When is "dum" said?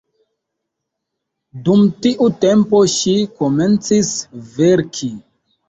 1.67-1.83